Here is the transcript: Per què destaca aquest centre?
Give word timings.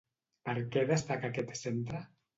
Per 0.49 0.55
què 0.75 0.83
destaca 0.93 1.31
aquest 1.33 1.55
centre? 1.63 2.01